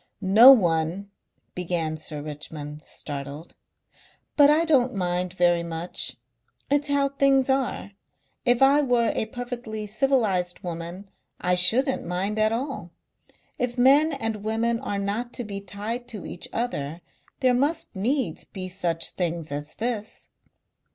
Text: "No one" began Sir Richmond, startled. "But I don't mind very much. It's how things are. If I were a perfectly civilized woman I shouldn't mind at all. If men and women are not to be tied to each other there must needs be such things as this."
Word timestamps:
"No 0.23 0.51
one" 0.51 1.11
began 1.53 1.95
Sir 1.95 2.23
Richmond, 2.23 2.81
startled. 2.81 3.53
"But 4.35 4.49
I 4.49 4.65
don't 4.65 4.95
mind 4.95 5.33
very 5.33 5.61
much. 5.61 6.17
It's 6.71 6.87
how 6.87 7.09
things 7.09 7.51
are. 7.51 7.91
If 8.43 8.63
I 8.63 8.81
were 8.81 9.11
a 9.13 9.27
perfectly 9.27 9.85
civilized 9.85 10.61
woman 10.63 11.11
I 11.39 11.53
shouldn't 11.53 12.03
mind 12.03 12.39
at 12.39 12.51
all. 12.51 12.89
If 13.59 13.77
men 13.77 14.13
and 14.13 14.37
women 14.37 14.79
are 14.79 14.97
not 14.97 15.33
to 15.33 15.43
be 15.43 15.61
tied 15.61 16.07
to 16.07 16.25
each 16.25 16.47
other 16.51 17.01
there 17.41 17.53
must 17.53 17.95
needs 17.95 18.43
be 18.43 18.69
such 18.69 19.09
things 19.11 19.51
as 19.51 19.75
this." 19.75 20.29